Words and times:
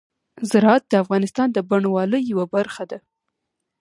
زراعت 0.51 0.83
د 0.87 0.93
افغانستان 1.03 1.47
د 1.51 1.57
بڼوالۍ 1.69 2.21
یوه 2.31 2.45
برخه 2.55 2.83
ده. 2.91 2.97